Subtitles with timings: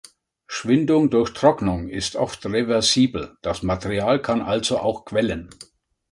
[0.47, 5.51] Schwindung durch Trocknung ist oft reversibel, das Material kann also auch Quellen.